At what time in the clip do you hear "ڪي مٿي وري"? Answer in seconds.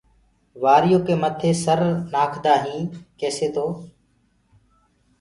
1.07-1.61